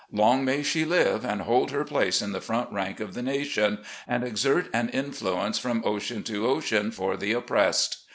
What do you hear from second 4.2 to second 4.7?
exert